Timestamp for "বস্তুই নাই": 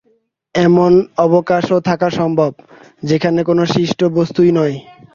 4.17-4.73